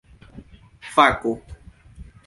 [0.93, 1.33] fako